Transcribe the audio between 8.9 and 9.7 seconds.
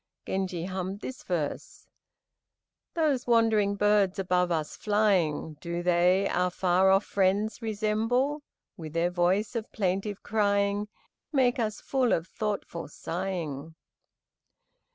their voice